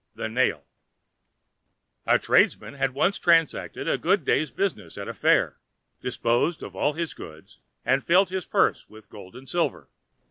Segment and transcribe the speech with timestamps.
[0.15, 0.63] The Nail
[2.07, 5.59] A tradesman had once transacted a good day's business at a fair,
[6.01, 9.89] disposed of all his goods, and filled his purse with gold and silver.